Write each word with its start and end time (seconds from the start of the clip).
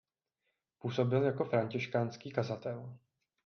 Působil 0.79 1.23
jako 1.23 1.45
františkánský 1.45 2.31
kazatel. 2.31 2.97